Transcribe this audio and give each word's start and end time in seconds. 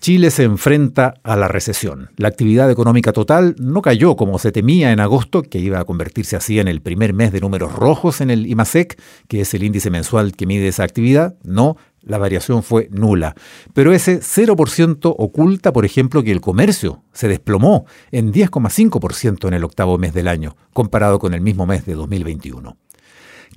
Chile 0.00 0.30
se 0.30 0.44
enfrenta 0.44 1.14
a 1.24 1.36
la 1.36 1.48
recesión. 1.48 2.10
La 2.16 2.28
actividad 2.28 2.70
económica 2.70 3.12
total 3.12 3.56
no 3.58 3.82
cayó 3.82 4.16
como 4.16 4.38
se 4.38 4.52
temía 4.52 4.92
en 4.92 5.00
agosto, 5.00 5.42
que 5.42 5.58
iba 5.58 5.80
a 5.80 5.84
convertirse 5.84 6.36
así 6.36 6.60
en 6.60 6.68
el 6.68 6.80
primer 6.80 7.12
mes 7.12 7.32
de 7.32 7.40
números 7.40 7.72
rojos 7.72 8.20
en 8.20 8.30
el 8.30 8.46
IMASEC, 8.46 9.00
que 9.26 9.40
es 9.40 9.52
el 9.54 9.64
índice 9.64 9.90
mensual 9.90 10.32
que 10.36 10.46
mide 10.46 10.68
esa 10.68 10.84
actividad. 10.84 11.36
No, 11.42 11.76
la 12.02 12.18
variación 12.18 12.62
fue 12.62 12.88
nula. 12.92 13.34
Pero 13.74 13.92
ese 13.92 14.20
0% 14.20 15.14
oculta, 15.18 15.72
por 15.72 15.84
ejemplo, 15.84 16.22
que 16.22 16.32
el 16.32 16.40
comercio 16.40 17.02
se 17.12 17.28
desplomó 17.28 17.86
en 18.12 18.32
10,5% 18.32 19.48
en 19.48 19.54
el 19.54 19.64
octavo 19.64 19.98
mes 19.98 20.14
del 20.14 20.28
año, 20.28 20.56
comparado 20.72 21.18
con 21.18 21.34
el 21.34 21.40
mismo 21.40 21.66
mes 21.66 21.84
de 21.86 21.94
2021. 21.94 22.76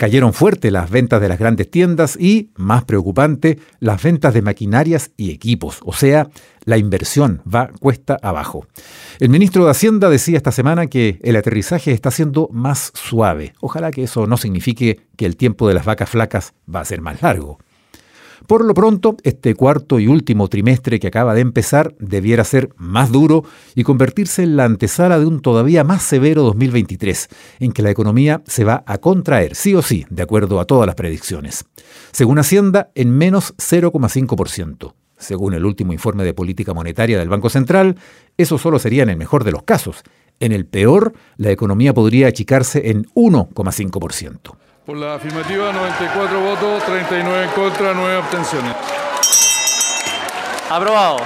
Cayeron 0.02 0.34
fuerte 0.34 0.72
las 0.72 0.90
ventas 0.90 1.22
de 1.22 1.30
las 1.30 1.38
grandes 1.38 1.70
tiendas 1.70 2.18
y, 2.20 2.50
más 2.56 2.86
preocupante, 2.86 3.60
las 3.80 4.02
ventas 4.02 4.34
de 4.34 4.42
maquinarias 4.42 5.12
y 5.16 5.30
equipos, 5.30 5.78
o 5.86 5.94
sea, 5.94 6.28
la 6.66 6.80
inversión 6.80 7.44
va 7.46 7.70
cuesta 7.80 8.18
abajo. 8.24 8.66
El 9.20 9.30
ministro 9.30 9.64
de 9.64 9.70
Hacienda 9.70 10.10
decía 10.10 10.38
esta 10.38 10.52
semana 10.52 10.88
que 10.88 11.20
el 11.22 11.36
aterrizaje 11.36 11.92
está 11.92 12.10
siendo 12.10 12.50
más 12.52 12.92
suave. 12.96 13.54
Ojalá 13.62 13.92
que 13.92 14.02
eso 14.02 14.26
no 14.26 14.38
signifique 14.38 15.02
que 15.18 15.28
el 15.28 15.38
tiempo 15.38 15.68
de 15.68 15.76
las 15.76 15.86
vacas 15.86 16.10
flacas 16.10 16.56
va 16.68 16.80
a 16.80 16.86
ser 16.86 17.02
más 17.02 17.22
largo. 17.22 17.60
Por 18.48 18.66
lo 18.66 18.74
pronto, 18.74 19.16
este 19.24 19.56
cuarto 19.56 20.00
y 20.00 20.08
último 20.08 20.48
trimestre 20.48 21.00
que 21.00 21.08
acaba 21.08 21.34
de 21.34 21.42
empezar 21.42 21.96
debiera 22.00 22.44
ser 22.44 22.70
más 22.76 23.12
duro 23.12 23.44
y 23.76 23.84
convertirse 23.84 24.44
en 24.44 24.58
la 24.58 24.66
antesala 24.66 25.20
de 25.20 25.26
un 25.26 25.42
todavía 25.42 25.84
más 25.84 26.04
severo 26.04 26.44
2023, 26.44 27.30
en 27.60 27.72
que 27.72 27.82
la 27.82 27.92
economía 27.92 28.42
se 28.46 28.64
va 28.64 28.84
a 28.86 28.98
contraer, 28.98 29.56
sí 29.56 29.76
o 29.76 29.82
sí, 29.82 30.06
de 30.10 30.24
acuerdo 30.24 30.60
a 30.60 30.66
todas 30.66 30.86
las 30.86 30.96
predicciones. 30.96 31.66
Según 32.12 32.40
Hacienda, 32.40 32.92
en 32.96 33.18
menos 33.18 33.56
0,5%. 33.58 34.94
Según 35.18 35.54
el 35.54 35.66
último 35.66 35.94
informe 35.94 36.24
de 36.24 36.34
política 36.34 36.74
monetaria 36.74 37.20
del 37.20 37.30
Banco 37.30 37.50
Central, 37.50 37.96
eso 38.38 38.58
solo 38.58 38.80
sería 38.80 39.04
en 39.04 39.10
el 39.10 39.18
mejor 39.18 39.44
de 39.44 39.52
los 39.52 39.64
casos. 39.64 40.04
En 40.40 40.52
el 40.52 40.66
peor, 40.66 41.14
la 41.38 41.52
economía 41.52 41.94
podría 41.94 42.28
achicarse 42.28 42.90
en 42.90 43.06
1,5%. 43.14 44.56
Por 44.86 44.98
la 44.98 45.14
afirmativa, 45.14 45.72
94 45.72 46.42
votos, 46.42 46.84
39 46.86 47.44
en 47.44 47.50
contra, 47.52 47.94
9 47.94 48.18
abstenciones. 48.18 48.76
Aprobado. 50.72 51.18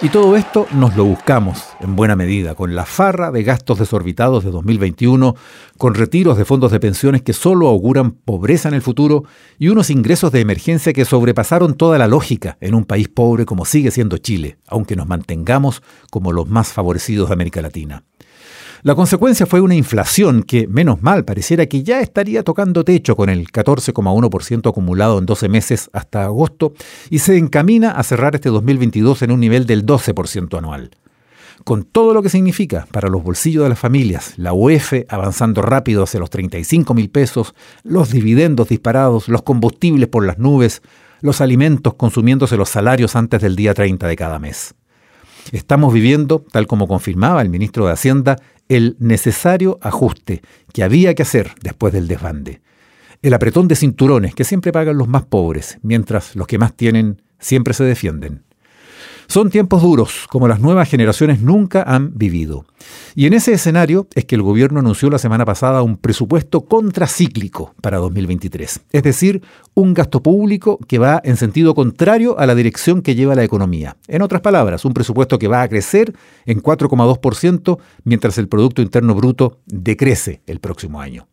Y 0.00 0.08
todo 0.08 0.36
esto 0.36 0.66
nos 0.72 0.96
lo 0.96 1.04
buscamos, 1.04 1.64
en 1.80 1.96
buena 1.96 2.16
medida, 2.16 2.54
con 2.54 2.74
la 2.74 2.86
farra 2.86 3.30
de 3.30 3.44
gastos 3.44 3.78
desorbitados 3.78 4.42
de 4.42 4.50
2021, 4.50 5.36
con 5.76 5.94
retiros 5.94 6.38
de 6.38 6.44
fondos 6.46 6.72
de 6.72 6.80
pensiones 6.80 7.22
que 7.22 7.34
solo 7.34 7.68
auguran 7.68 8.12
pobreza 8.12 8.68
en 8.68 8.74
el 8.74 8.82
futuro 8.82 9.24
y 9.58 9.68
unos 9.68 9.90
ingresos 9.90 10.32
de 10.32 10.40
emergencia 10.40 10.92
que 10.92 11.04
sobrepasaron 11.04 11.74
toda 11.74 11.98
la 11.98 12.08
lógica 12.08 12.56
en 12.60 12.74
un 12.74 12.84
país 12.84 13.08
pobre 13.08 13.44
como 13.44 13.64
sigue 13.64 13.90
siendo 13.90 14.16
Chile, 14.16 14.56
aunque 14.66 14.96
nos 14.96 15.06
mantengamos 15.06 15.82
como 16.10 16.32
los 16.32 16.48
más 16.48 16.72
favorecidos 16.72 17.28
de 17.28 17.34
América 17.34 17.60
Latina. 17.62 18.02
La 18.84 18.96
consecuencia 18.96 19.46
fue 19.46 19.60
una 19.60 19.76
inflación 19.76 20.42
que, 20.42 20.66
menos 20.66 21.04
mal, 21.04 21.24
pareciera 21.24 21.66
que 21.66 21.84
ya 21.84 22.00
estaría 22.00 22.42
tocando 22.42 22.82
techo 22.82 23.14
con 23.14 23.28
el 23.28 23.46
14,1% 23.46 24.68
acumulado 24.68 25.20
en 25.20 25.26
12 25.26 25.48
meses 25.48 25.88
hasta 25.92 26.24
agosto 26.24 26.72
y 27.08 27.20
se 27.20 27.38
encamina 27.38 27.92
a 27.92 28.02
cerrar 28.02 28.34
este 28.34 28.48
2022 28.48 29.22
en 29.22 29.30
un 29.30 29.38
nivel 29.38 29.66
del 29.66 29.86
12% 29.86 30.58
anual. 30.58 30.90
Con 31.62 31.84
todo 31.84 32.12
lo 32.12 32.24
que 32.24 32.28
significa 32.28 32.88
para 32.90 33.08
los 33.08 33.22
bolsillos 33.22 33.62
de 33.62 33.68
las 33.68 33.78
familias, 33.78 34.34
la 34.36 34.52
UEF 34.52 35.04
avanzando 35.08 35.62
rápido 35.62 36.02
hacia 36.02 36.18
los 36.18 36.30
35 36.30 36.92
mil 36.92 37.08
pesos, 37.08 37.54
los 37.84 38.10
dividendos 38.10 38.68
disparados, 38.68 39.28
los 39.28 39.42
combustibles 39.42 40.08
por 40.08 40.26
las 40.26 40.38
nubes, 40.38 40.82
los 41.20 41.40
alimentos 41.40 41.94
consumiéndose 41.94 42.56
los 42.56 42.70
salarios 42.70 43.14
antes 43.14 43.40
del 43.42 43.54
día 43.54 43.74
30 43.74 44.08
de 44.08 44.16
cada 44.16 44.40
mes. 44.40 44.74
Estamos 45.50 45.92
viviendo, 45.92 46.44
tal 46.52 46.66
como 46.66 46.86
confirmaba 46.86 47.42
el 47.42 47.48
ministro 47.48 47.86
de 47.86 47.92
Hacienda, 47.92 48.36
el 48.68 48.96
necesario 49.00 49.78
ajuste 49.82 50.42
que 50.72 50.82
había 50.82 51.14
que 51.14 51.22
hacer 51.22 51.52
después 51.62 51.92
del 51.92 52.08
desbande. 52.08 52.60
El 53.22 53.34
apretón 53.34 53.68
de 53.68 53.76
cinturones 53.76 54.34
que 54.34 54.44
siempre 54.44 54.72
pagan 54.72 54.98
los 54.98 55.08
más 55.08 55.24
pobres, 55.24 55.78
mientras 55.82 56.36
los 56.36 56.46
que 56.46 56.58
más 56.58 56.74
tienen 56.74 57.22
siempre 57.38 57.74
se 57.74 57.84
defienden. 57.84 58.44
Son 59.32 59.48
tiempos 59.48 59.80
duros, 59.80 60.26
como 60.28 60.46
las 60.46 60.60
nuevas 60.60 60.90
generaciones 60.90 61.40
nunca 61.40 61.82
han 61.84 62.18
vivido. 62.18 62.66
Y 63.14 63.24
en 63.24 63.32
ese 63.32 63.54
escenario 63.54 64.06
es 64.14 64.26
que 64.26 64.34
el 64.34 64.42
gobierno 64.42 64.80
anunció 64.80 65.08
la 65.08 65.16
semana 65.16 65.46
pasada 65.46 65.80
un 65.80 65.96
presupuesto 65.96 66.66
contracíclico 66.66 67.74
para 67.80 67.96
2023, 67.96 68.80
es 68.92 69.02
decir, 69.02 69.40
un 69.72 69.94
gasto 69.94 70.22
público 70.22 70.78
que 70.86 70.98
va 70.98 71.18
en 71.24 71.38
sentido 71.38 71.74
contrario 71.74 72.38
a 72.38 72.44
la 72.44 72.54
dirección 72.54 73.00
que 73.00 73.14
lleva 73.14 73.34
la 73.34 73.42
economía. 73.42 73.96
En 74.06 74.20
otras 74.20 74.42
palabras, 74.42 74.84
un 74.84 74.92
presupuesto 74.92 75.38
que 75.38 75.48
va 75.48 75.62
a 75.62 75.68
crecer 75.68 76.12
en 76.44 76.62
4,2% 76.62 77.78
mientras 78.04 78.36
el 78.36 78.48
Producto 78.48 78.82
Interno 78.82 79.14
Bruto 79.14 79.60
decrece 79.64 80.42
el 80.46 80.60
próximo 80.60 81.00
año. 81.00 81.26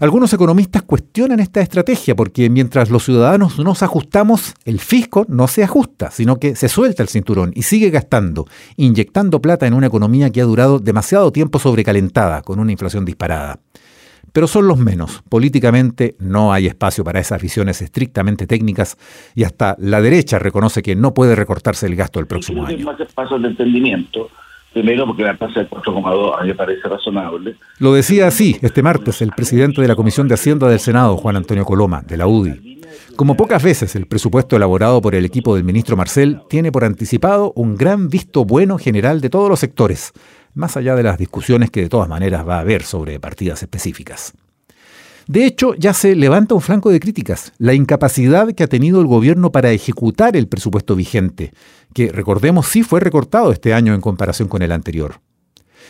Algunos 0.00 0.32
economistas 0.32 0.82
cuestionan 0.82 1.40
esta 1.40 1.60
estrategia 1.60 2.14
porque 2.14 2.48
mientras 2.50 2.88
los 2.88 3.04
ciudadanos 3.04 3.58
nos 3.58 3.82
ajustamos, 3.82 4.54
el 4.64 4.78
fisco 4.78 5.26
no 5.28 5.48
se 5.48 5.64
ajusta, 5.64 6.12
sino 6.12 6.38
que 6.38 6.54
se 6.54 6.68
suelta 6.68 7.02
el 7.02 7.08
cinturón 7.08 7.50
y 7.54 7.62
sigue 7.62 7.90
gastando, 7.90 8.46
inyectando 8.76 9.42
plata 9.42 9.66
en 9.66 9.74
una 9.74 9.88
economía 9.88 10.30
que 10.30 10.40
ha 10.40 10.44
durado 10.44 10.78
demasiado 10.78 11.32
tiempo 11.32 11.58
sobrecalentada, 11.58 12.42
con 12.42 12.60
una 12.60 12.70
inflación 12.70 13.04
disparada. 13.04 13.58
Pero 14.32 14.46
son 14.46 14.68
los 14.68 14.78
menos. 14.78 15.22
Políticamente 15.28 16.14
no 16.20 16.52
hay 16.52 16.68
espacio 16.68 17.02
para 17.02 17.18
esas 17.18 17.42
visiones 17.42 17.82
estrictamente 17.82 18.46
técnicas 18.46 18.96
y 19.34 19.42
hasta 19.42 19.74
la 19.80 20.00
derecha 20.00 20.38
reconoce 20.38 20.80
que 20.80 20.94
no 20.94 21.12
puede 21.12 21.34
recortarse 21.34 21.86
el 21.86 21.96
gasto 21.96 22.20
el 22.20 22.26
próximo 22.26 22.64
año. 22.64 22.84
más 22.84 23.00
espacio 23.00 23.36
de 23.40 23.48
entendimiento 23.48 24.30
Primero, 24.72 25.06
porque 25.06 25.22
la 25.22 25.36
tasa 25.36 25.60
de 25.60 25.68
4,2 25.68 26.38
a 26.38 26.42
mí 26.42 26.48
me 26.48 26.54
parece 26.54 26.88
razonable. 26.88 27.56
Lo 27.78 27.94
decía 27.94 28.26
así 28.26 28.56
este 28.60 28.82
martes 28.82 29.22
el 29.22 29.32
presidente 29.32 29.80
de 29.80 29.88
la 29.88 29.96
Comisión 29.96 30.28
de 30.28 30.34
Hacienda 30.34 30.68
del 30.68 30.78
Senado, 30.78 31.16
Juan 31.16 31.36
Antonio 31.36 31.64
Coloma, 31.64 32.02
de 32.02 32.16
la 32.16 32.26
UDI. 32.26 32.78
Como 33.16 33.36
pocas 33.36 33.62
veces, 33.62 33.96
el 33.96 34.06
presupuesto 34.06 34.56
elaborado 34.56 35.00
por 35.00 35.14
el 35.14 35.24
equipo 35.24 35.54
del 35.54 35.64
ministro 35.64 35.96
Marcel 35.96 36.42
tiene 36.48 36.70
por 36.70 36.84
anticipado 36.84 37.52
un 37.56 37.76
gran 37.76 38.08
visto 38.08 38.44
bueno 38.44 38.78
general 38.78 39.20
de 39.20 39.30
todos 39.30 39.48
los 39.48 39.58
sectores, 39.58 40.12
más 40.54 40.76
allá 40.76 40.94
de 40.94 41.02
las 41.02 41.18
discusiones 41.18 41.70
que 41.70 41.82
de 41.82 41.88
todas 41.88 42.08
maneras 42.08 42.46
va 42.46 42.58
a 42.58 42.60
haber 42.60 42.82
sobre 42.82 43.18
partidas 43.18 43.62
específicas. 43.62 44.34
De 45.28 45.44
hecho, 45.44 45.74
ya 45.74 45.92
se 45.92 46.16
levanta 46.16 46.54
un 46.54 46.62
flanco 46.62 46.90
de 46.90 47.00
críticas, 47.00 47.52
la 47.58 47.74
incapacidad 47.74 48.54
que 48.54 48.64
ha 48.64 48.66
tenido 48.66 48.98
el 49.00 49.06
gobierno 49.06 49.52
para 49.52 49.72
ejecutar 49.72 50.36
el 50.36 50.48
presupuesto 50.48 50.96
vigente, 50.96 51.52
que 51.94 52.12
recordemos 52.12 52.66
sí 52.66 52.82
fue 52.82 53.00
recortado 53.00 53.52
este 53.52 53.74
año 53.74 53.94
en 53.94 54.00
comparación 54.00 54.48
con 54.48 54.62
el 54.62 54.72
anterior. 54.72 55.20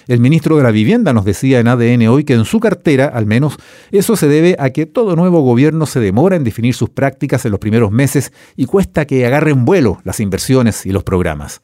El 0.06 0.20
ministro 0.20 0.56
de 0.56 0.62
la 0.62 0.70
Vivienda 0.70 1.12
nos 1.12 1.26
decía 1.26 1.60
en 1.60 1.68
ADN 1.68 2.08
hoy 2.08 2.24
que 2.24 2.32
en 2.32 2.46
su 2.46 2.60
cartera, 2.60 3.06
al 3.06 3.26
menos, 3.26 3.58
eso 3.90 4.16
se 4.16 4.26
debe 4.26 4.56
a 4.58 4.70
que 4.70 4.86
todo 4.86 5.16
nuevo 5.16 5.42
gobierno 5.42 5.84
se 5.84 6.00
demora 6.00 6.36
en 6.36 6.44
definir 6.44 6.74
sus 6.74 6.88
prácticas 6.88 7.44
en 7.44 7.50
los 7.50 7.60
primeros 7.60 7.90
meses 7.90 8.32
y 8.56 8.64
cuesta 8.64 9.06
que 9.06 9.26
agarren 9.26 9.66
vuelo 9.66 10.00
las 10.04 10.20
inversiones 10.20 10.86
y 10.86 10.92
los 10.92 11.04
programas. 11.04 11.60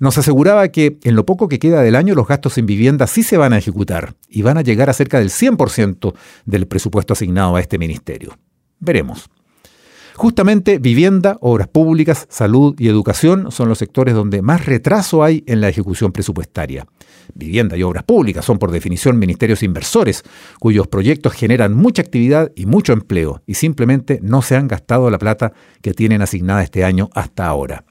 Nos 0.00 0.18
aseguraba 0.18 0.68
que 0.68 0.98
en 1.04 1.14
lo 1.14 1.24
poco 1.24 1.48
que 1.48 1.60
queda 1.60 1.82
del 1.82 1.94
año 1.94 2.16
los 2.16 2.26
gastos 2.26 2.58
en 2.58 2.66
vivienda 2.66 3.06
sí 3.06 3.22
se 3.22 3.36
van 3.36 3.52
a 3.52 3.58
ejecutar 3.58 4.14
y 4.28 4.42
van 4.42 4.58
a 4.58 4.62
llegar 4.62 4.90
a 4.90 4.92
cerca 4.92 5.20
del 5.20 5.30
100% 5.30 6.14
del 6.46 6.66
presupuesto 6.66 7.12
asignado 7.12 7.54
a 7.54 7.60
este 7.60 7.78
ministerio. 7.78 8.38
Veremos. 8.80 9.30
Justamente 10.18 10.80
vivienda, 10.80 11.38
obras 11.42 11.68
públicas, 11.68 12.26
salud 12.28 12.74
y 12.76 12.88
educación 12.88 13.52
son 13.52 13.68
los 13.68 13.78
sectores 13.78 14.16
donde 14.16 14.42
más 14.42 14.66
retraso 14.66 15.22
hay 15.22 15.44
en 15.46 15.60
la 15.60 15.68
ejecución 15.68 16.10
presupuestaria. 16.10 16.88
Vivienda 17.34 17.76
y 17.76 17.84
obras 17.84 18.02
públicas 18.02 18.44
son 18.44 18.58
por 18.58 18.72
definición 18.72 19.16
ministerios 19.16 19.62
inversores, 19.62 20.24
cuyos 20.58 20.88
proyectos 20.88 21.34
generan 21.34 21.72
mucha 21.72 22.02
actividad 22.02 22.50
y 22.56 22.66
mucho 22.66 22.92
empleo, 22.92 23.42
y 23.46 23.54
simplemente 23.54 24.18
no 24.20 24.42
se 24.42 24.56
han 24.56 24.66
gastado 24.66 25.08
la 25.08 25.18
plata 25.18 25.52
que 25.82 25.94
tienen 25.94 26.20
asignada 26.20 26.64
este 26.64 26.82
año 26.82 27.10
hasta 27.14 27.46
ahora. 27.46 27.84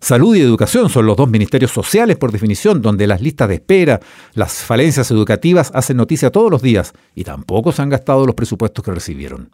Salud 0.00 0.36
y 0.36 0.42
educación 0.42 0.88
son 0.88 1.04
los 1.06 1.16
dos 1.16 1.28
ministerios 1.28 1.72
sociales 1.72 2.16
por 2.16 2.30
definición, 2.30 2.80
donde 2.80 3.08
las 3.08 3.20
listas 3.20 3.48
de 3.48 3.56
espera, 3.56 3.98
las 4.34 4.62
falencias 4.62 5.10
educativas 5.10 5.72
hacen 5.74 5.96
noticia 5.96 6.30
todos 6.30 6.48
los 6.48 6.62
días 6.62 6.92
y 7.16 7.24
tampoco 7.24 7.72
se 7.72 7.82
han 7.82 7.90
gastado 7.90 8.24
los 8.24 8.36
presupuestos 8.36 8.84
que 8.84 8.92
recibieron. 8.92 9.50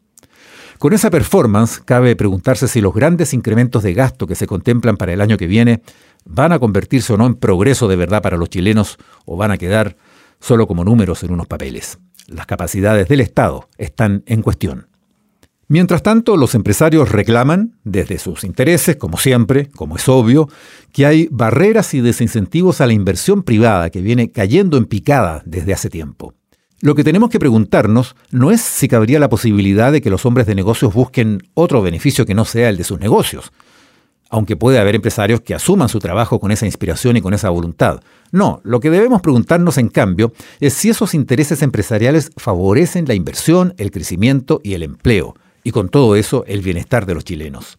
Con 0.79 0.93
esa 0.93 1.11
performance, 1.11 1.81
cabe 1.85 2.17
preguntarse 2.17 2.69
si 2.69 2.81
los 2.81 2.95
grandes 2.95 3.35
incrementos 3.35 3.83
de 3.83 3.95
gasto 3.95 4.27
que 4.27 4.35
se 4.35 4.47
contemplan 4.47 4.97
para 4.97 5.13
el 5.13 5.21
año 5.21 5.37
que 5.37 5.47
viene 5.47 5.83
van 6.25 6.53
a 6.53 6.59
convertirse 6.59 7.13
o 7.13 7.17
no 7.17 7.27
en 7.27 7.35
progreso 7.35 7.89
de 7.89 7.97
verdad 7.97 8.23
para 8.23 8.37
los 8.37 8.51
chilenos 8.51 8.99
o 9.25 9.37
van 9.37 9.51
a 9.51 9.59
quedar 9.59 9.97
solo 10.41 10.67
como 10.67 10.85
números 10.85 11.23
en 11.23 11.33
unos 11.33 11.47
papeles. 11.47 11.99
las 12.29 12.47
capacidades 12.47 13.09
del 13.09 13.21
Estado 13.21 13.69
están 13.79 14.23
en 14.27 14.43
cuestión. 14.43 14.87
Mientras 15.69 16.03
tanto, 16.03 16.37
los 16.37 16.55
empresarios 16.55 17.11
reclaman, 17.11 17.79
desde 17.83 18.19
sus 18.19 18.45
intereses, 18.45 18.97
como 18.97 19.17
siempre, 19.17 19.69
como 19.71 19.97
es 19.97 20.09
obvio, 20.09 20.49
que 20.93 21.07
hay 21.07 21.29
barreras 21.31 21.95
y 21.95 22.01
desincentivos 22.01 22.81
a 22.81 22.87
la 22.87 22.93
inversión 22.93 23.43
privada 23.43 23.91
que 23.91 24.03
viene 24.03 24.31
cayendo 24.31 24.77
en 24.77 24.85
picada 24.85 25.43
desde 25.47 25.73
hace 25.73 25.89
tiempo. 25.89 26.35
Lo 26.85 26.97
que 26.97 27.05
tenemos 27.05 27.31
que 27.31 27.39
preguntarnos 27.39 28.17
no 28.33 28.51
es 28.51 28.61
si 28.61 28.89
cabría 28.89 29.21
la 29.21 29.29
posibilidad 29.29 29.93
de 29.93 30.03
que 30.03 30.11
los 30.11 30.27
hombres 30.27 30.49
de 30.49 30.57
negocios 30.57 30.93
busquen 30.93 31.41
otro 31.55 31.81
beneficio 31.81 32.27
que 32.27 32.35
no 32.35 32.45
sea 32.45 32.69
el 32.71 32.77
de 32.77 32.83
sus 32.83 32.99
negocios, 32.99 33.53
aunque 34.29 34.57
puede 34.57 34.81
haber 34.81 34.97
empresarios 34.97 35.43
que 35.43 35.55
asuman 35.55 35.89
su 35.89 36.01
trabajo 36.01 36.41
con 36.41 36.51
esa 36.51 36.67
inspiración 36.67 37.17
y 37.17 37.21
con 37.23 37.35
esa 37.35 37.51
voluntad. 37.51 38.01
No, 38.33 38.61
lo 38.65 38.81
que 38.81 38.91
debemos 38.91 39.23
preguntarnos 39.23 39.79
en 39.79 39.91
cambio 39.91 40.33
es 40.59 40.73
si 40.73 40.91
esos 40.91 41.15
intereses 41.15 41.63
empresariales 41.63 42.33
favorecen 42.37 43.05
la 43.07 43.15
inversión, 43.15 43.75
el 43.77 43.93
crecimiento 43.93 44.61
y 44.65 44.75
el 44.75 44.83
empleo, 44.83 45.37
y 45.63 45.71
con 45.71 45.89
todo 45.89 46.17
eso 46.17 46.45
el 46.49 46.63
bienestar 46.63 47.07
de 47.07 47.15
los 47.15 47.23
chilenos. 47.23 47.77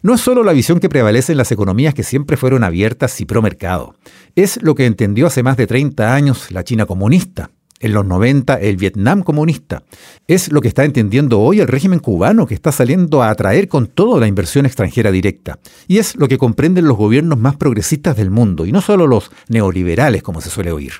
No 0.00 0.14
es 0.14 0.22
solo 0.22 0.42
la 0.42 0.54
visión 0.54 0.80
que 0.80 0.88
prevalece 0.88 1.32
en 1.32 1.38
las 1.38 1.52
economías 1.52 1.92
que 1.92 2.02
siempre 2.02 2.38
fueron 2.38 2.64
abiertas 2.64 3.20
y 3.20 3.26
pro 3.26 3.42
mercado, 3.42 3.94
es 4.36 4.62
lo 4.62 4.74
que 4.74 4.86
entendió 4.86 5.26
hace 5.26 5.42
más 5.42 5.58
de 5.58 5.66
30 5.66 6.14
años 6.14 6.50
la 6.50 6.64
China 6.64 6.86
comunista, 6.86 7.50
en 7.80 7.92
los 7.92 8.04
90 8.06 8.54
el 8.54 8.76
Vietnam 8.76 9.22
comunista. 9.22 9.82
Es 10.26 10.50
lo 10.52 10.60
que 10.60 10.68
está 10.68 10.84
entendiendo 10.84 11.40
hoy 11.40 11.60
el 11.60 11.68
régimen 11.68 11.98
cubano 11.98 12.46
que 12.46 12.54
está 12.54 12.72
saliendo 12.72 13.22
a 13.22 13.30
atraer 13.30 13.68
con 13.68 13.86
todo 13.86 14.18
la 14.20 14.26
inversión 14.26 14.66
extranjera 14.66 15.10
directa. 15.10 15.58
Y 15.86 15.98
es 15.98 16.16
lo 16.16 16.28
que 16.28 16.38
comprenden 16.38 16.86
los 16.86 16.96
gobiernos 16.96 17.38
más 17.38 17.56
progresistas 17.56 18.16
del 18.16 18.30
mundo, 18.30 18.66
y 18.66 18.72
no 18.72 18.80
solo 18.80 19.06
los 19.06 19.30
neoliberales 19.48 20.22
como 20.22 20.40
se 20.40 20.50
suele 20.50 20.72
oír. 20.72 20.92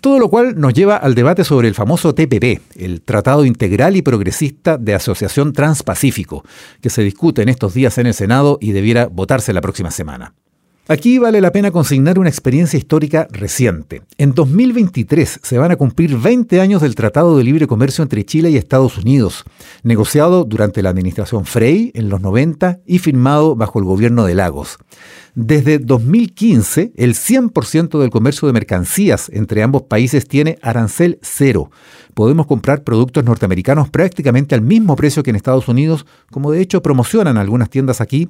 Todo 0.00 0.18
lo 0.18 0.28
cual 0.28 0.58
nos 0.58 0.74
lleva 0.74 0.96
al 0.96 1.14
debate 1.14 1.44
sobre 1.44 1.68
el 1.68 1.74
famoso 1.74 2.14
TPP, 2.14 2.60
el 2.76 3.02
Tratado 3.02 3.44
Integral 3.44 3.96
y 3.96 4.02
Progresista 4.02 4.78
de 4.78 4.94
Asociación 4.94 5.52
Transpacífico, 5.52 6.44
que 6.80 6.90
se 6.90 7.02
discute 7.02 7.42
en 7.42 7.48
estos 7.48 7.74
días 7.74 7.98
en 7.98 8.06
el 8.06 8.14
Senado 8.14 8.58
y 8.60 8.72
debiera 8.72 9.06
votarse 9.06 9.52
la 9.52 9.60
próxima 9.60 9.90
semana. 9.90 10.34
Aquí 10.88 11.18
vale 11.18 11.40
la 11.40 11.52
pena 11.52 11.70
consignar 11.70 12.18
una 12.18 12.28
experiencia 12.28 12.76
histórica 12.76 13.28
reciente. 13.30 14.02
En 14.18 14.34
2023 14.34 15.38
se 15.40 15.56
van 15.56 15.70
a 15.70 15.76
cumplir 15.76 16.18
20 16.18 16.60
años 16.60 16.82
del 16.82 16.96
Tratado 16.96 17.38
de 17.38 17.44
Libre 17.44 17.68
Comercio 17.68 18.02
entre 18.02 18.24
Chile 18.24 18.50
y 18.50 18.56
Estados 18.56 18.98
Unidos, 18.98 19.44
negociado 19.84 20.42
durante 20.42 20.82
la 20.82 20.90
administración 20.90 21.44
Frey 21.44 21.92
en 21.94 22.08
los 22.08 22.20
90 22.20 22.80
y 22.84 22.98
firmado 22.98 23.54
bajo 23.54 23.78
el 23.78 23.84
gobierno 23.84 24.24
de 24.24 24.34
Lagos. 24.34 24.78
Desde 25.34 25.78
2015, 25.78 26.92
el 26.94 27.14
100% 27.14 27.98
del 27.98 28.10
comercio 28.10 28.46
de 28.46 28.52
mercancías 28.52 29.30
entre 29.32 29.62
ambos 29.62 29.84
países 29.84 30.28
tiene 30.28 30.58
arancel 30.60 31.18
cero. 31.22 31.70
Podemos 32.12 32.46
comprar 32.46 32.84
productos 32.84 33.24
norteamericanos 33.24 33.88
prácticamente 33.88 34.54
al 34.54 34.60
mismo 34.60 34.94
precio 34.94 35.22
que 35.22 35.30
en 35.30 35.36
Estados 35.36 35.68
Unidos, 35.68 36.04
como 36.30 36.52
de 36.52 36.60
hecho 36.60 36.82
promocionan 36.82 37.38
algunas 37.38 37.70
tiendas 37.70 38.02
aquí, 38.02 38.28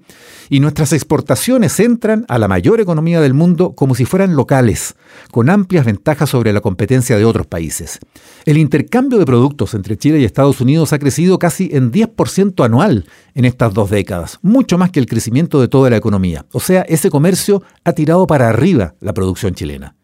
y 0.49 0.61
nuestras 0.61 0.93
exportaciones 0.93 1.81
entran 1.81 2.25
a 2.29 2.39
la 2.39 2.47
mayor 2.47 2.81
economía 2.81 3.21
del 3.21 3.35
mundo 3.35 3.73
como 3.75 3.97
si 3.97 4.05
fueran 4.05 4.37
locales, 4.37 4.95
con 5.33 5.51
amplias 5.51 5.85
ventajas 5.85 6.31
sobre 6.31 6.53
la 6.53 6.61
competencia 6.61 7.17
de 7.17 7.25
otros 7.25 7.49
países. 7.49 7.99
El 8.45 8.59
intercambio 8.59 9.19
de 9.19 9.27
productos 9.27 9.75
entre 9.75 9.97
Chile 9.97 10.21
y 10.21 10.25
Estados 10.25 10.61
Unidos 10.61 10.93
ha 10.93 11.01
crecido 11.01 11.41
casi 11.41 11.69
en 11.73 11.91
10% 11.91 12.65
anual 12.65 13.07
en 13.35 13.45
estas 13.45 13.75
dos 13.75 13.91
décadas, 13.91 14.39
mucho 14.43 14.79
más 14.79 14.93
que 14.93 15.01
el 15.01 15.07
crecimiento 15.07 15.61
de 15.61 15.67
toda 15.67 15.91
la 15.91 15.97
economía. 15.97 16.47
O 16.53 16.61
sea, 16.61 16.83
ese 16.95 17.11
comercio 17.11 17.63
ha 17.85 17.93
tirado 17.93 18.27
para 18.27 18.49
arriba 18.49 18.95
la 19.01 19.13
producción 19.13 19.55
chilena. 19.55 19.97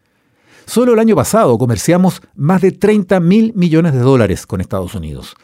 Solo 0.65 0.93
el 0.93 0.99
año 0.99 1.15
pasado 1.15 1.57
comerciamos 1.57 2.21
más 2.35 2.61
de 2.61 2.71
30 2.71 3.19
mil 3.19 3.53
millones 3.55 3.93
de 3.93 3.99
dólares 3.99 4.45
con 4.45 4.61
Estados 4.61 4.93
Unidos. 4.93 5.35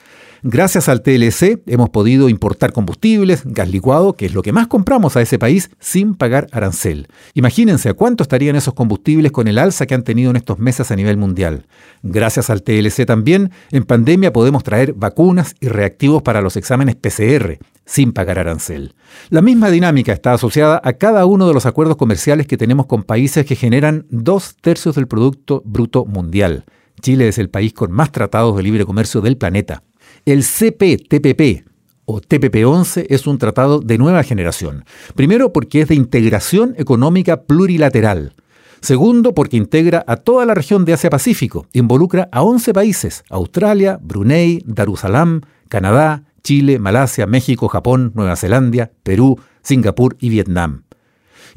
Gracias 0.43 0.89
al 0.89 1.01
TLC 1.01 1.61
hemos 1.67 1.89
podido 1.89 2.29
importar 2.29 2.71
combustibles, 2.71 3.43
gas 3.45 3.69
licuado, 3.69 4.13
que 4.13 4.25
es 4.25 4.33
lo 4.33 4.41
que 4.41 4.51
más 4.51 4.67
compramos 4.67 5.15
a 5.15 5.21
ese 5.21 5.39
país, 5.39 5.71
sin 5.79 6.15
pagar 6.15 6.47
arancel. 6.51 7.07
Imagínense 7.33 7.89
a 7.89 7.93
cuánto 7.93 8.23
estarían 8.23 8.55
esos 8.55 8.73
combustibles 8.73 9.31
con 9.31 9.47
el 9.47 9.57
alza 9.57 9.85
que 9.85 9.95
han 9.95 10.03
tenido 10.03 10.29
en 10.29 10.35
estos 10.35 10.59
meses 10.59 10.91
a 10.91 10.95
nivel 10.95 11.17
mundial. 11.17 11.67
Gracias 12.03 12.49
al 12.49 12.63
TLC 12.63 13.05
también, 13.05 13.51
en 13.71 13.83
pandemia 13.83 14.33
podemos 14.33 14.63
traer 14.63 14.93
vacunas 14.93 15.55
y 15.59 15.67
reactivos 15.67 16.21
para 16.21 16.41
los 16.41 16.57
exámenes 16.57 16.95
PCR, 16.95 17.57
sin 17.85 18.11
pagar 18.11 18.39
arancel. 18.39 18.93
La 19.29 19.41
misma 19.41 19.69
dinámica 19.69 20.13
está 20.13 20.33
asociada 20.33 20.81
a 20.83 20.93
cada 20.93 21.25
uno 21.25 21.47
de 21.47 21.53
los 21.53 21.65
acuerdos 21.65 21.97
comerciales 21.97 22.47
que 22.47 22.57
tenemos 22.57 22.85
con 22.85 23.03
países 23.03 23.45
que 23.45 23.55
generan 23.55 24.05
dos 24.09 24.55
tercios 24.61 24.95
del 24.95 25.07
Producto 25.07 25.61
Bruto 25.65 26.05
Mundial. 26.05 26.65
Chile 27.01 27.27
es 27.27 27.37
el 27.37 27.49
país 27.49 27.73
con 27.73 27.91
más 27.91 28.11
tratados 28.11 28.55
de 28.55 28.63
libre 28.63 28.85
comercio 28.85 29.21
del 29.21 29.37
planeta. 29.37 29.83
El 30.25 30.43
CPTPP 30.43 31.67
o 32.05 32.19
TPP-11 32.19 33.05
es 33.09 33.27
un 33.27 33.37
tratado 33.37 33.79
de 33.79 33.99
nueva 33.99 34.23
generación. 34.23 34.83
Primero 35.13 35.53
porque 35.53 35.81
es 35.81 35.87
de 35.87 35.93
integración 35.93 36.73
económica 36.79 37.43
plurilateral. 37.43 38.33
Segundo 38.81 39.35
porque 39.35 39.57
integra 39.57 40.03
a 40.07 40.15
toda 40.15 40.47
la 40.47 40.55
región 40.55 40.83
de 40.83 40.93
Asia-Pacífico. 40.93 41.67
Involucra 41.73 42.27
a 42.31 42.41
11 42.41 42.73
países, 42.73 43.23
Australia, 43.29 43.99
Brunei, 44.01 44.63
Darussalam, 44.65 45.41
Canadá, 45.69 46.23
Chile, 46.43 46.79
Malasia, 46.79 47.27
México, 47.27 47.67
Japón, 47.67 48.11
Nueva 48.15 48.35
Zelanda, 48.35 48.89
Perú, 49.03 49.39
Singapur 49.61 50.17
y 50.19 50.29
Vietnam. 50.29 50.84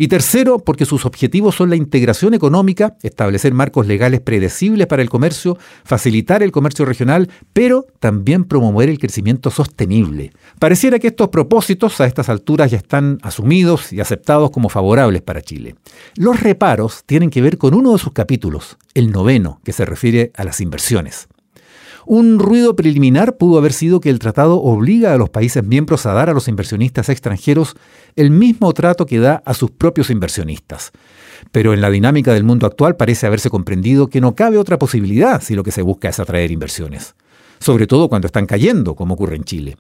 Y 0.01 0.07
tercero, 0.07 0.61
porque 0.61 0.87
sus 0.87 1.05
objetivos 1.05 1.57
son 1.57 1.71
la 1.71 1.77
integración 1.77 2.33
económica, 2.33 2.97
establecer 3.03 3.53
marcos 3.53 3.89
legales 3.89 4.21
predecibles 4.21 4.87
para 4.87 5.03
el 5.03 5.11
comercio, 5.11 5.59
facilitar 5.85 6.43
el 6.45 6.53
comercio 6.53 6.85
regional, 6.85 7.29
pero 7.53 7.85
también 7.99 8.45
promover 8.45 8.89
el 8.89 9.01
crecimiento 9.01 9.51
sostenible. 9.51 10.33
Pareciera 10.61 11.01
que 11.01 11.09
estos 11.09 11.29
propósitos 11.29 12.01
a 12.01 12.07
estas 12.07 12.29
alturas 12.29 12.71
ya 12.71 12.77
están 12.77 13.19
asumidos 13.23 13.93
y 13.93 14.01
aceptados 14.01 14.53
como 14.53 14.69
favorables 14.69 15.23
para 15.23 15.43
Chile. 15.43 15.75
Los 16.15 16.41
reparos 16.41 17.03
tienen 17.05 17.31
que 17.31 17.43
ver 17.43 17.59
con 17.59 17.75
uno 17.75 17.93
de 17.93 17.99
sus 17.99 18.13
capítulos, 18.13 18.79
el 18.95 19.11
noveno, 19.11 19.61
que 19.65 19.73
se 19.73 19.85
refiere 19.85 20.31
a 20.37 20.45
las 20.45 20.61
inversiones. 20.61 21.29
Un 22.11 22.39
ruido 22.39 22.75
preliminar 22.75 23.37
pudo 23.37 23.59
haber 23.59 23.75
sido 23.75 24.01
que 24.01 24.09
el 24.09 24.19
tratado 24.19 24.63
obliga 24.63 25.13
a 25.13 25.19
los 25.19 25.29
países 25.29 25.63
miembros 25.63 26.07
a 26.07 26.15
dar 26.15 26.31
a 26.31 26.33
los 26.33 26.49
inversionistas 26.49 27.11
extranjeros 27.11 27.75
el 28.17 28.31
mismo 28.31 28.73
trato 28.73 29.05
que 29.05 29.19
da 29.19 29.43
a 29.45 29.53
sus 29.53 29.73
propios 29.73 30.09
inversionistas. 30.09 30.91
Pero 31.53 31.75
en 31.75 31.83
la 31.83 31.91
dinámica 31.91 32.33
del 32.33 32.45
mundo 32.45 32.67
actual 32.67 32.97
parece 32.97 33.27
haberse 33.27 33.51
comprendido 33.51 34.07
que 34.07 34.23
no 34.23 34.35
cabe 34.35 34.57
otra 34.57 34.79
posibilidad 34.79 35.43
si 35.43 35.55
lo 35.55 35.63
que 35.63 35.71
se 35.71 35.83
busca 35.83 36.09
es 36.09 36.19
atraer 36.19 36.51
inversiones, 36.51 37.15
sobre 37.59 37.87
todo 37.87 38.09
cuando 38.09 38.25
están 38.25 38.47
cayendo, 38.47 38.95
como 38.95 39.13
ocurre 39.13 39.37
en 39.37 39.45
Chile. 39.45 39.77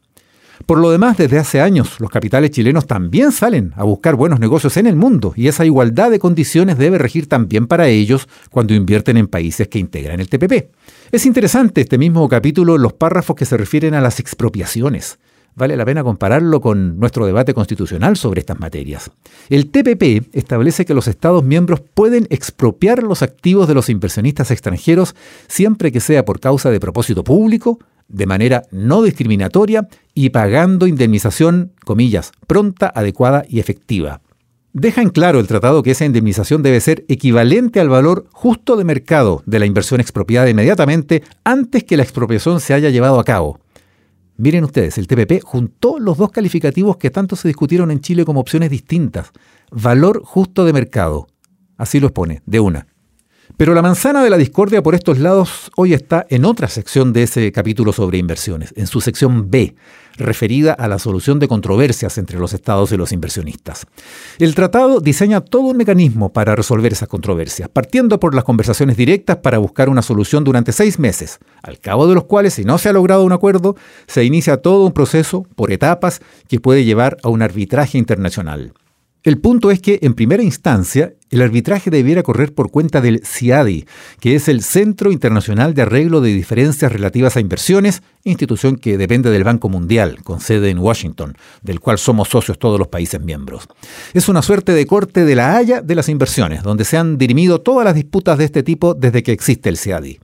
Por 0.66 0.80
lo 0.80 0.90
demás, 0.90 1.16
desde 1.16 1.38
hace 1.38 1.62
años, 1.62 1.98
los 1.98 2.10
capitales 2.10 2.50
chilenos 2.50 2.86
también 2.86 3.32
salen 3.32 3.72
a 3.74 3.84
buscar 3.84 4.16
buenos 4.16 4.38
negocios 4.38 4.76
en 4.76 4.86
el 4.86 4.96
mundo 4.96 5.32
y 5.34 5.48
esa 5.48 5.64
igualdad 5.64 6.10
de 6.10 6.18
condiciones 6.18 6.76
debe 6.76 6.98
regir 6.98 7.26
también 7.26 7.66
para 7.66 7.88
ellos 7.88 8.28
cuando 8.50 8.74
invierten 8.74 9.16
en 9.16 9.28
países 9.28 9.68
que 9.68 9.78
integran 9.78 10.20
el 10.20 10.28
TPP. 10.28 10.68
Es 11.10 11.24
interesante 11.24 11.80
este 11.80 11.96
mismo 11.96 12.28
capítulo 12.28 12.76
los 12.76 12.92
párrafos 12.92 13.34
que 13.34 13.46
se 13.46 13.56
refieren 13.56 13.94
a 13.94 14.02
las 14.02 14.20
expropiaciones. 14.20 15.18
Vale 15.54 15.74
la 15.74 15.86
pena 15.86 16.04
compararlo 16.04 16.60
con 16.60 17.00
nuestro 17.00 17.24
debate 17.24 17.54
constitucional 17.54 18.18
sobre 18.18 18.40
estas 18.40 18.60
materias. 18.60 19.10
El 19.48 19.70
TPP 19.70 20.28
establece 20.36 20.84
que 20.84 20.92
los 20.92 21.08
Estados 21.08 21.42
miembros 21.42 21.80
pueden 21.80 22.26
expropiar 22.28 23.02
los 23.02 23.22
activos 23.22 23.66
de 23.68 23.74
los 23.74 23.88
inversionistas 23.88 24.50
extranjeros 24.50 25.14
siempre 25.46 25.92
que 25.92 26.00
sea 26.00 26.26
por 26.26 26.40
causa 26.40 26.70
de 26.70 26.78
propósito 26.78 27.24
público, 27.24 27.78
de 28.08 28.26
manera 28.26 28.64
no 28.70 29.02
discriminatoria 29.02 29.88
y 30.12 30.28
pagando 30.28 30.86
indemnización, 30.86 31.72
comillas, 31.86 32.32
pronta, 32.46 32.92
adecuada 32.94 33.46
y 33.48 33.60
efectiva. 33.60 34.20
Deja 34.72 35.00
en 35.00 35.08
claro 35.08 35.40
el 35.40 35.46
tratado 35.46 35.82
que 35.82 35.92
esa 35.92 36.04
indemnización 36.04 36.62
debe 36.62 36.80
ser 36.80 37.04
equivalente 37.08 37.80
al 37.80 37.88
valor 37.88 38.26
justo 38.32 38.76
de 38.76 38.84
mercado 38.84 39.42
de 39.46 39.58
la 39.58 39.66
inversión 39.66 40.00
expropiada 40.00 40.50
inmediatamente 40.50 41.22
antes 41.42 41.84
que 41.84 41.96
la 41.96 42.02
expropiación 42.02 42.60
se 42.60 42.74
haya 42.74 42.90
llevado 42.90 43.18
a 43.18 43.24
cabo. 43.24 43.60
Miren 44.36 44.64
ustedes, 44.64 44.98
el 44.98 45.08
TPP 45.08 45.42
juntó 45.42 45.98
los 45.98 46.16
dos 46.16 46.30
calificativos 46.30 46.96
que 46.96 47.10
tanto 47.10 47.34
se 47.34 47.48
discutieron 47.48 47.90
en 47.90 48.00
Chile 48.00 48.24
como 48.24 48.40
opciones 48.40 48.70
distintas. 48.70 49.32
Valor 49.72 50.22
justo 50.22 50.64
de 50.64 50.72
mercado. 50.72 51.26
Así 51.76 51.98
lo 51.98 52.08
expone, 52.08 52.42
de 52.46 52.60
una. 52.60 52.86
Pero 53.56 53.74
la 53.74 53.82
manzana 53.82 54.22
de 54.22 54.30
la 54.30 54.36
discordia 54.36 54.82
por 54.82 54.94
estos 54.94 55.18
lados 55.18 55.70
hoy 55.76 55.92
está 55.92 56.26
en 56.28 56.44
otra 56.44 56.68
sección 56.68 57.12
de 57.12 57.24
ese 57.24 57.50
capítulo 57.50 57.92
sobre 57.92 58.18
inversiones, 58.18 58.72
en 58.76 58.86
su 58.86 59.00
sección 59.00 59.50
B, 59.50 59.74
referida 60.16 60.72
a 60.72 60.86
la 60.86 60.98
solución 60.98 61.38
de 61.38 61.48
controversias 61.48 62.18
entre 62.18 62.38
los 62.38 62.52
estados 62.52 62.92
y 62.92 62.96
los 62.96 63.12
inversionistas. 63.12 63.86
El 64.38 64.54
tratado 64.54 65.00
diseña 65.00 65.40
todo 65.40 65.62
un 65.62 65.76
mecanismo 65.76 66.32
para 66.32 66.54
resolver 66.54 66.92
esas 66.92 67.08
controversias, 67.08 67.68
partiendo 67.68 68.20
por 68.20 68.34
las 68.34 68.44
conversaciones 68.44 68.96
directas 68.96 69.38
para 69.38 69.58
buscar 69.58 69.88
una 69.88 70.02
solución 70.02 70.44
durante 70.44 70.72
seis 70.72 70.98
meses, 70.98 71.38
al 71.62 71.80
cabo 71.80 72.06
de 72.06 72.14
los 72.14 72.24
cuales, 72.24 72.54
si 72.54 72.64
no 72.64 72.78
se 72.78 72.88
ha 72.88 72.92
logrado 72.92 73.24
un 73.24 73.32
acuerdo, 73.32 73.76
se 74.06 74.24
inicia 74.24 74.58
todo 74.58 74.84
un 74.84 74.92
proceso 74.92 75.46
por 75.56 75.72
etapas 75.72 76.20
que 76.48 76.60
puede 76.60 76.84
llevar 76.84 77.16
a 77.22 77.28
un 77.28 77.42
arbitraje 77.42 77.98
internacional. 77.98 78.72
El 79.28 79.36
punto 79.36 79.70
es 79.70 79.80
que, 79.80 79.98
en 80.00 80.14
primera 80.14 80.42
instancia, 80.42 81.12
el 81.28 81.42
arbitraje 81.42 81.90
debiera 81.90 82.22
correr 82.22 82.54
por 82.54 82.70
cuenta 82.70 83.02
del 83.02 83.20
CIADI, 83.26 83.84
que 84.20 84.34
es 84.34 84.48
el 84.48 84.62
Centro 84.62 85.12
Internacional 85.12 85.74
de 85.74 85.82
Arreglo 85.82 86.22
de 86.22 86.32
Diferencias 86.32 86.90
Relativas 86.90 87.36
a 87.36 87.40
Inversiones, 87.40 88.02
institución 88.24 88.76
que 88.76 88.96
depende 88.96 89.30
del 89.30 89.44
Banco 89.44 89.68
Mundial, 89.68 90.22
con 90.24 90.40
sede 90.40 90.70
en 90.70 90.78
Washington, 90.78 91.36
del 91.60 91.78
cual 91.78 91.98
somos 91.98 92.30
socios 92.30 92.58
todos 92.58 92.78
los 92.78 92.88
países 92.88 93.20
miembros. 93.20 93.68
Es 94.14 94.30
una 94.30 94.40
suerte 94.40 94.72
de 94.72 94.86
corte 94.86 95.26
de 95.26 95.34
la 95.34 95.58
haya 95.58 95.82
de 95.82 95.94
las 95.94 96.08
inversiones, 96.08 96.62
donde 96.62 96.86
se 96.86 96.96
han 96.96 97.18
dirimido 97.18 97.60
todas 97.60 97.84
las 97.84 97.96
disputas 97.96 98.38
de 98.38 98.46
este 98.46 98.62
tipo 98.62 98.94
desde 98.94 99.22
que 99.22 99.32
existe 99.32 99.68
el 99.68 99.76
CIADI. 99.76 100.20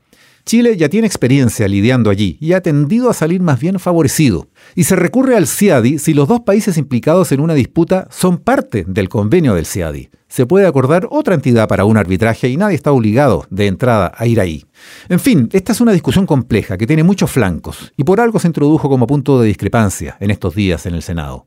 Chile 0.47 0.77
ya 0.77 0.91
tiene 0.91 1.07
experiencia 1.07 1.67
lidiando 1.67 2.11
allí 2.11 2.37
y 2.39 2.53
ha 2.53 2.61
tendido 2.61 3.09
a 3.09 3.15
salir 3.15 3.41
más 3.41 3.59
bien 3.59 3.79
favorecido. 3.79 4.49
Y 4.75 4.85
se 4.85 4.95
recurre 4.95 5.37
al 5.37 5.47
CIADI 5.47 5.99
si 5.99 6.13
los 6.13 6.29
dos 6.29 6.41
países 6.41 6.77
implicados 6.77 7.33
en 7.33 7.41
una 7.41 7.55
disputa 7.55 8.09
son 8.11 8.37
parte 8.37 8.85
del 8.87 9.09
convenio 9.09 9.55
del 9.55 9.65
CIADI. 9.65 10.11
Se 10.29 10.45
puede 10.45 10.67
acordar 10.67 11.09
otra 11.11 11.35
entidad 11.35 11.67
para 11.67 11.87
un 11.87 11.97
arbitraje 11.97 12.49
y 12.49 12.59
nadie 12.59 12.77
está 12.77 12.93
obligado 12.93 13.47
de 13.49 13.69
entrada 13.69 14.13
a 14.15 14.27
ir 14.27 14.39
ahí. 14.39 14.67
En 15.09 15.19
fin, 15.21 15.49
esta 15.53 15.73
es 15.73 15.81
una 15.81 15.93
discusión 15.93 16.27
compleja 16.27 16.77
que 16.77 16.87
tiene 16.87 17.05
muchos 17.05 17.31
flancos 17.31 17.93
y 17.97 18.05
por 18.05 18.21
algo 18.21 18.39
se 18.39 18.49
introdujo 18.49 18.91
como 18.91 19.07
punto 19.07 19.41
de 19.41 19.47
discrepancia 19.47 20.19
en 20.21 20.31
estos 20.31 20.55
días 20.55 20.85
en 20.85 20.95
el 20.95 21.03
Senado 21.03 21.47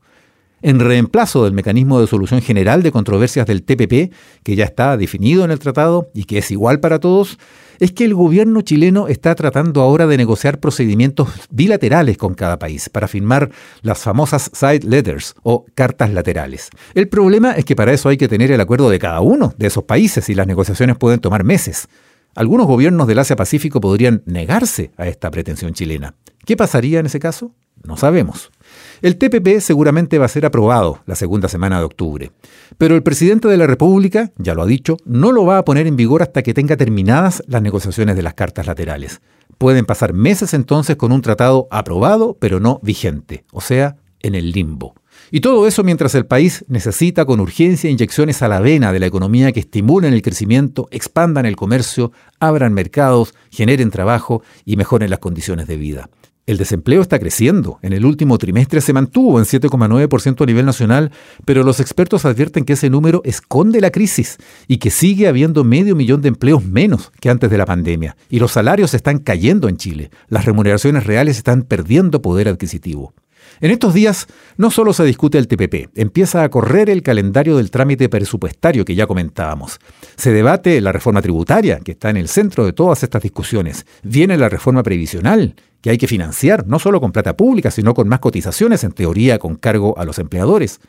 en 0.62 0.80
reemplazo 0.80 1.44
del 1.44 1.52
mecanismo 1.52 2.00
de 2.00 2.06
solución 2.06 2.40
general 2.42 2.82
de 2.82 2.92
controversias 2.92 3.46
del 3.46 3.62
TPP, 3.62 4.12
que 4.42 4.56
ya 4.56 4.64
está 4.64 4.96
definido 4.96 5.44
en 5.44 5.50
el 5.50 5.58
tratado 5.58 6.10
y 6.14 6.24
que 6.24 6.38
es 6.38 6.50
igual 6.50 6.80
para 6.80 6.98
todos, 6.98 7.38
es 7.78 7.92
que 7.92 8.04
el 8.04 8.14
gobierno 8.14 8.62
chileno 8.62 9.08
está 9.08 9.34
tratando 9.34 9.82
ahora 9.82 10.06
de 10.06 10.16
negociar 10.16 10.58
procedimientos 10.58 11.28
bilaterales 11.50 12.18
con 12.18 12.34
cada 12.34 12.58
país 12.58 12.88
para 12.88 13.08
firmar 13.08 13.50
las 13.82 13.98
famosas 13.98 14.50
side 14.52 14.80
letters 14.84 15.34
o 15.42 15.64
cartas 15.74 16.12
laterales. 16.12 16.70
El 16.94 17.08
problema 17.08 17.52
es 17.52 17.64
que 17.64 17.76
para 17.76 17.92
eso 17.92 18.08
hay 18.08 18.16
que 18.16 18.28
tener 18.28 18.50
el 18.50 18.60
acuerdo 18.60 18.90
de 18.90 18.98
cada 18.98 19.20
uno 19.20 19.54
de 19.56 19.68
esos 19.68 19.84
países 19.84 20.28
y 20.28 20.34
las 20.34 20.46
negociaciones 20.46 20.96
pueden 20.96 21.20
tomar 21.20 21.44
meses. 21.44 21.88
Algunos 22.34 22.66
gobiernos 22.66 23.06
del 23.06 23.18
Asia-Pacífico 23.18 23.80
podrían 23.80 24.22
negarse 24.26 24.92
a 24.96 25.06
esta 25.06 25.30
pretensión 25.30 25.72
chilena. 25.72 26.14
¿Qué 26.44 26.56
pasaría 26.56 27.00
en 27.00 27.06
ese 27.06 27.18
caso? 27.18 27.52
No 27.84 27.96
sabemos. 27.96 28.50
El 29.00 29.16
TPP 29.16 29.60
seguramente 29.60 30.18
va 30.18 30.24
a 30.24 30.28
ser 30.28 30.44
aprobado 30.44 31.00
la 31.06 31.14
segunda 31.14 31.48
semana 31.48 31.78
de 31.78 31.84
octubre, 31.84 32.32
pero 32.78 32.96
el 32.96 33.04
presidente 33.04 33.46
de 33.46 33.56
la 33.56 33.68
República, 33.68 34.32
ya 34.38 34.54
lo 34.54 34.62
ha 34.62 34.66
dicho, 34.66 34.96
no 35.04 35.30
lo 35.30 35.44
va 35.44 35.58
a 35.58 35.64
poner 35.64 35.86
en 35.86 35.94
vigor 35.94 36.22
hasta 36.22 36.42
que 36.42 36.52
tenga 36.52 36.76
terminadas 36.76 37.42
las 37.46 37.62
negociaciones 37.62 38.16
de 38.16 38.22
las 38.22 38.34
cartas 38.34 38.66
laterales. 38.66 39.20
Pueden 39.56 39.86
pasar 39.86 40.14
meses 40.14 40.52
entonces 40.52 40.96
con 40.96 41.12
un 41.12 41.22
tratado 41.22 41.68
aprobado 41.70 42.36
pero 42.40 42.58
no 42.58 42.80
vigente, 42.82 43.44
o 43.52 43.60
sea, 43.60 43.96
en 44.20 44.34
el 44.34 44.50
limbo. 44.50 44.94
Y 45.30 45.40
todo 45.40 45.66
eso 45.68 45.84
mientras 45.84 46.14
el 46.14 46.26
país 46.26 46.64
necesita 46.68 47.24
con 47.24 47.38
urgencia 47.38 47.90
inyecciones 47.90 48.42
a 48.42 48.48
la 48.48 48.60
vena 48.60 48.92
de 48.92 48.98
la 48.98 49.06
economía 49.06 49.52
que 49.52 49.60
estimulen 49.60 50.12
el 50.12 50.22
crecimiento, 50.22 50.88
expandan 50.90 51.46
el 51.46 51.54
comercio, 51.54 52.12
abran 52.40 52.72
mercados, 52.72 53.34
generen 53.50 53.90
trabajo 53.90 54.42
y 54.64 54.76
mejoren 54.76 55.10
las 55.10 55.18
condiciones 55.18 55.66
de 55.66 55.76
vida. 55.76 56.10
El 56.48 56.56
desempleo 56.56 57.02
está 57.02 57.18
creciendo. 57.18 57.78
En 57.82 57.92
el 57.92 58.06
último 58.06 58.38
trimestre 58.38 58.80
se 58.80 58.94
mantuvo 58.94 59.38
en 59.38 59.44
7,9% 59.44 60.42
a 60.42 60.46
nivel 60.46 60.64
nacional, 60.64 61.12
pero 61.44 61.62
los 61.62 61.78
expertos 61.78 62.24
advierten 62.24 62.64
que 62.64 62.72
ese 62.72 62.88
número 62.88 63.20
esconde 63.26 63.82
la 63.82 63.90
crisis 63.90 64.38
y 64.66 64.78
que 64.78 64.88
sigue 64.88 65.28
habiendo 65.28 65.62
medio 65.62 65.94
millón 65.94 66.22
de 66.22 66.28
empleos 66.28 66.64
menos 66.64 67.12
que 67.20 67.28
antes 67.28 67.50
de 67.50 67.58
la 67.58 67.66
pandemia. 67.66 68.16
Y 68.30 68.38
los 68.38 68.52
salarios 68.52 68.94
están 68.94 69.18
cayendo 69.18 69.68
en 69.68 69.76
Chile. 69.76 70.10
Las 70.28 70.46
remuneraciones 70.46 71.04
reales 71.04 71.36
están 71.36 71.64
perdiendo 71.64 72.22
poder 72.22 72.48
adquisitivo. 72.48 73.12
En 73.60 73.72
estos 73.72 73.92
días 73.92 74.28
no 74.56 74.70
solo 74.70 74.92
se 74.92 75.04
discute 75.04 75.36
el 75.38 75.48
TPP, 75.48 75.90
empieza 75.96 76.42
a 76.42 76.48
correr 76.48 76.88
el 76.90 77.02
calendario 77.02 77.56
del 77.56 77.70
trámite 77.70 78.08
presupuestario 78.08 78.84
que 78.84 78.94
ya 78.94 79.06
comentábamos. 79.06 79.78
Se 80.16 80.32
debate 80.32 80.80
la 80.80 80.92
reforma 80.92 81.22
tributaria, 81.22 81.80
que 81.80 81.92
está 81.92 82.10
en 82.10 82.18
el 82.18 82.28
centro 82.28 82.64
de 82.64 82.72
todas 82.72 83.02
estas 83.02 83.22
discusiones. 83.22 83.84
Viene 84.02 84.36
la 84.36 84.48
reforma 84.48 84.82
previsional, 84.82 85.56
que 85.80 85.90
hay 85.90 85.98
que 85.98 86.06
financiar, 86.06 86.66
no 86.66 86.78
solo 86.78 87.00
con 87.00 87.12
plata 87.12 87.36
pública, 87.36 87.70
sino 87.70 87.94
con 87.94 88.08
más 88.08 88.20
cotizaciones, 88.20 88.84
en 88.84 88.92
teoría 88.92 89.38
con 89.38 89.56
cargo 89.56 89.98
a 89.98 90.04
los 90.04 90.18
empleadores. 90.18 90.80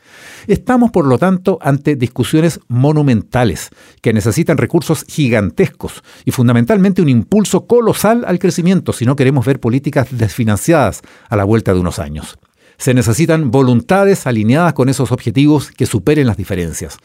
Estamos, 0.46 0.90
por 0.90 1.06
lo 1.06 1.18
tanto, 1.18 1.58
ante 1.60 1.96
discusiones 1.96 2.60
monumentales, 2.68 3.70
que 4.00 4.12
necesitan 4.12 4.58
recursos 4.58 5.04
gigantescos 5.08 6.02
y 6.24 6.30
fundamentalmente 6.30 7.02
un 7.02 7.08
impulso 7.08 7.66
colosal 7.66 8.24
al 8.26 8.38
crecimiento 8.38 8.92
si 8.92 9.06
no 9.06 9.16
queremos 9.16 9.46
ver 9.46 9.60
políticas 9.60 10.08
desfinanciadas 10.10 11.02
a 11.28 11.36
la 11.36 11.44
vuelta 11.44 11.72
de 11.72 11.80
unos 11.80 11.98
años. 11.98 12.38
Se 12.80 12.94
necesitan 12.94 13.50
voluntades 13.50 14.26
alineadas 14.26 14.72
con 14.72 14.88
esos 14.88 15.12
objetivos 15.12 15.70
que 15.70 15.84
superen 15.84 16.26
las 16.26 16.38
diferencias. 16.38 16.96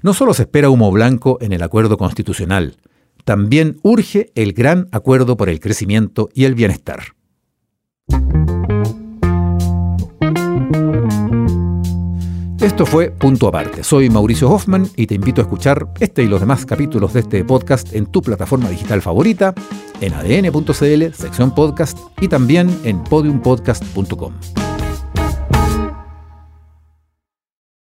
No 0.00 0.14
solo 0.14 0.32
se 0.32 0.42
espera 0.42 0.70
humo 0.70 0.92
blanco 0.92 1.38
en 1.40 1.52
el 1.52 1.64
acuerdo 1.64 1.98
constitucional, 1.98 2.76
también 3.24 3.80
urge 3.82 4.30
el 4.36 4.52
gran 4.52 4.86
acuerdo 4.92 5.36
por 5.36 5.48
el 5.48 5.58
crecimiento 5.58 6.28
y 6.34 6.44
el 6.44 6.54
bienestar. 6.54 7.16
Esto 12.60 12.86
fue 12.86 13.10
Punto 13.10 13.48
Aparte. 13.48 13.82
Soy 13.82 14.08
Mauricio 14.10 14.48
Hoffman 14.48 14.88
y 14.94 15.08
te 15.08 15.16
invito 15.16 15.40
a 15.40 15.44
escuchar 15.44 15.88
este 15.98 16.22
y 16.22 16.28
los 16.28 16.40
demás 16.40 16.64
capítulos 16.64 17.12
de 17.12 17.20
este 17.20 17.44
podcast 17.44 17.92
en 17.92 18.06
tu 18.06 18.22
plataforma 18.22 18.70
digital 18.70 19.02
favorita, 19.02 19.52
en 20.00 20.14
adn.cl, 20.14 21.12
sección 21.12 21.52
podcast 21.52 21.98
y 22.20 22.28
también 22.28 22.70
en 22.84 23.02
podiumpodcast.com. 23.02 24.63